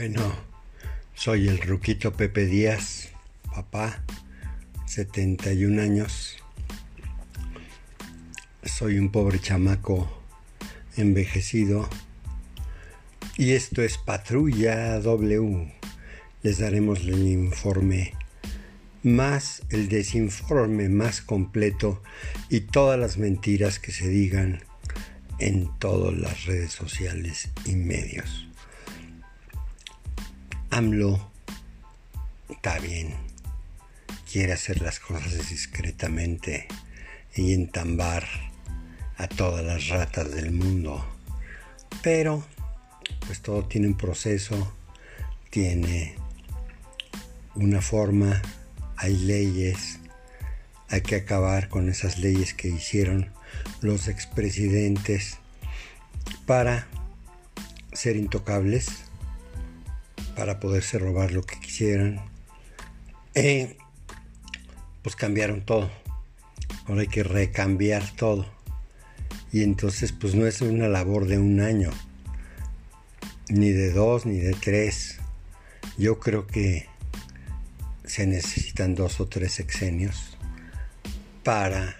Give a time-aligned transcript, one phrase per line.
[0.00, 0.34] Bueno,
[1.14, 3.10] soy el ruquito Pepe Díaz,
[3.54, 4.02] papá,
[4.86, 6.38] 71 años.
[8.64, 10.10] Soy un pobre chamaco
[10.96, 11.86] envejecido.
[13.36, 15.70] Y esto es Patrulla W.
[16.44, 18.14] Les daremos el informe
[19.02, 22.02] más, el desinforme más completo
[22.48, 24.64] y todas las mentiras que se digan
[25.40, 28.49] en todas las redes sociales y medios.
[30.70, 31.30] AMLO
[32.48, 33.16] está bien,
[34.30, 36.68] quiere hacer las cosas discretamente
[37.34, 38.24] y entambar
[39.16, 41.04] a todas las ratas del mundo,
[42.02, 42.44] pero
[43.26, 44.72] pues todo tiene un proceso,
[45.50, 46.14] tiene
[47.56, 48.40] una forma,
[48.96, 49.98] hay leyes,
[50.88, 53.32] hay que acabar con esas leyes que hicieron
[53.80, 55.38] los expresidentes
[56.46, 56.86] para
[57.92, 59.09] ser intocables,
[60.40, 62.18] para poderse robar lo que quisieran.
[63.34, 63.76] Y
[65.02, 65.90] pues cambiaron todo.
[66.86, 68.46] Ahora hay que recambiar todo.
[69.52, 71.90] Y entonces pues no es una labor de un año,
[73.50, 75.18] ni de dos, ni de tres.
[75.98, 76.86] Yo creo que
[78.06, 80.38] se necesitan dos o tres sexenios
[81.44, 81.96] para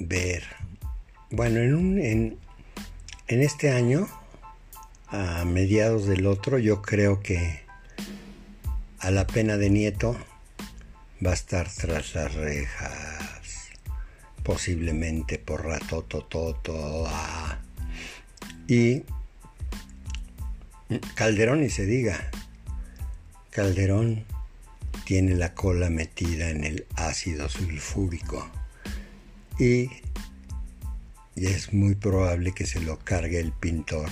[0.00, 0.42] ver.
[1.30, 2.38] Bueno, en, en,
[3.28, 4.08] en este año,
[5.10, 7.60] a mediados del otro, yo creo que
[8.98, 10.16] a la pena de nieto
[11.24, 13.70] va a estar tras las rejas,
[14.42, 17.58] posiblemente por rato, toto, ah.
[18.68, 19.02] y
[21.14, 22.30] Calderón y se diga,
[23.50, 24.24] Calderón
[25.04, 28.48] tiene la cola metida en el ácido sulfúrico
[29.58, 29.90] y,
[31.36, 34.08] es muy probable que se lo cargue el pintor.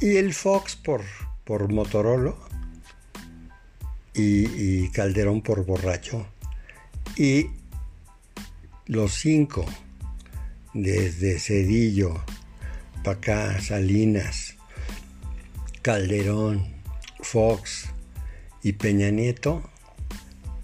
[0.00, 1.02] Y el Fox por,
[1.44, 2.34] por Motorola
[4.14, 4.46] y,
[4.84, 6.26] y Calderón por borracho.
[7.16, 7.46] Y
[8.86, 9.64] los cinco,
[10.74, 12.22] desde Cedillo,
[13.02, 14.56] para acá, Salinas,
[15.82, 16.66] Calderón,
[17.20, 17.90] Fox,
[18.66, 19.62] y Peña Nieto,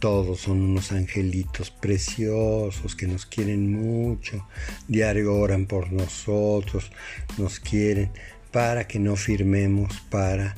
[0.01, 4.45] todos son unos angelitos preciosos que nos quieren mucho,
[4.89, 6.91] diario oran por nosotros,
[7.39, 8.11] nos quieren
[8.53, 10.55] para que no firmemos, para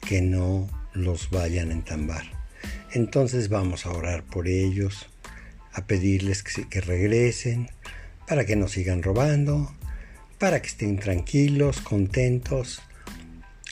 [0.00, 2.24] que no los vayan a entambar.
[2.92, 5.08] Entonces vamos a orar por ellos,
[5.72, 7.68] a pedirles que, regresen,
[8.28, 9.74] para que no sigan robando,
[10.38, 12.80] para que estén tranquilos, contentos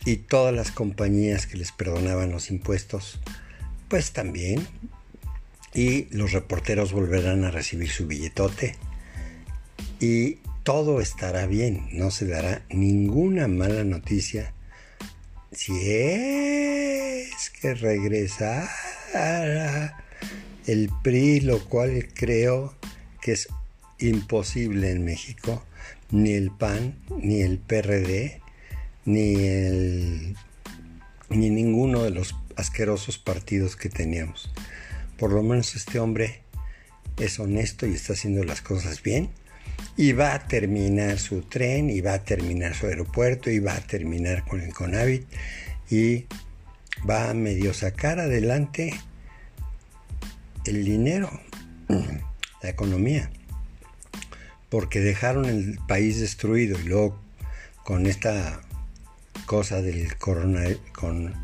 [0.04, 3.20] y todas las compañías que les perdonaban los impuestos,
[3.88, 4.66] pues también.
[5.74, 8.76] Y los reporteros volverán a recibir su billetote.
[10.00, 14.54] Y todo estará bien, no se dará ninguna mala noticia
[15.50, 18.70] si es que regresara
[20.66, 22.74] el PRI, lo cual creo
[23.20, 23.48] que es
[23.98, 25.62] imposible en México,
[26.10, 28.40] ni el PAN, ni el PRD,
[29.04, 30.36] ni el
[31.28, 34.52] ni ninguno de los asquerosos partidos que teníamos.
[35.18, 36.42] Por lo menos este hombre
[37.18, 39.30] es honesto y está haciendo las cosas bien
[39.96, 43.80] y va a terminar su tren y va a terminar su aeropuerto y va a
[43.80, 45.26] terminar con el Conavit
[45.90, 46.26] y
[47.08, 48.94] va a medio sacar adelante
[50.64, 51.30] el dinero,
[52.62, 53.30] la economía,
[54.68, 57.20] porque dejaron el país destruido y luego
[57.84, 58.60] con esta
[59.46, 60.62] cosa del corona,
[60.92, 61.34] con,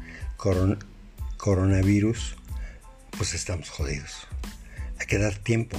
[1.36, 2.36] coronavirus,
[3.16, 4.26] pues estamos jodidos.
[5.00, 5.78] Hay que dar tiempo,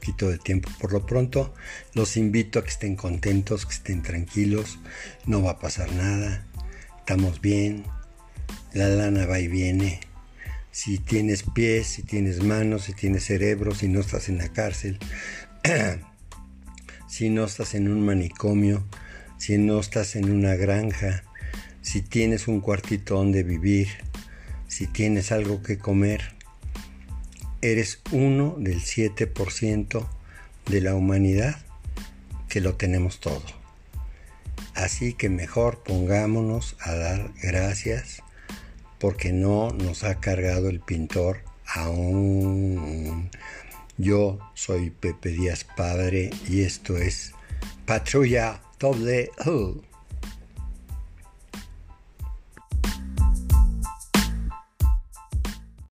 [0.00, 0.70] de tiempo.
[0.80, 1.54] Por lo pronto,
[1.94, 4.78] los invito a que estén contentos, que estén tranquilos,
[5.26, 6.46] no va a pasar nada,
[6.98, 7.84] estamos bien,
[8.72, 10.00] la lana va y viene.
[10.72, 14.98] Si tienes pies, si tienes manos, si tienes cerebro, si no estás en la cárcel,
[17.08, 18.84] si no estás en un manicomio,
[19.38, 21.24] si no estás en una granja,
[21.82, 23.88] si tienes un cuartito donde vivir,
[24.68, 26.39] si tienes algo que comer,
[27.62, 30.06] eres uno del 7%
[30.66, 31.56] de la humanidad
[32.48, 33.42] que lo tenemos todo.
[34.74, 38.22] Así que mejor pongámonos a dar gracias
[38.98, 43.30] porque no nos ha cargado el pintor aún.
[43.98, 47.32] Yo soy Pepe Díaz Padre y esto es
[47.84, 49.89] Patrulla W.